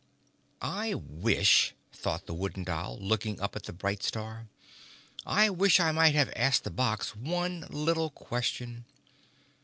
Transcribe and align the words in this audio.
"I 0.63 0.95
wish," 0.95 1.75
thought 1.93 2.25
the 2.25 2.33
Wooden 2.33 2.63
Doll, 2.63 2.97
looking 2.99 3.39
up 3.39 3.55
at 3.55 3.65
the 3.65 3.71
bright 3.71 4.01
star, 4.01 4.47
"I 5.27 5.51
wish 5.51 5.79
I 5.79 5.91
might 5.91 6.15
have 6.15 6.33
asked 6.35 6.63
the 6.63 6.71
box 6.71 7.15
one 7.15 7.67
little 7.69 8.09
question." 8.09 8.85